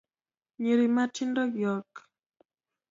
[0.61, 2.05] Nyiri matindogi ok ny